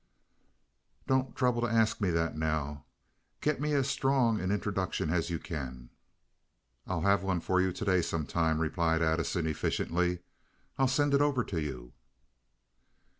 [1.05, 2.85] "Don't trouble to ask me that now.
[3.39, 5.91] Get me as strong an introduction as you can."
[6.87, 10.21] "I'll have one for you to day some time," replied Addison, efficiently.
[10.79, 11.93] "I'll send it over to you."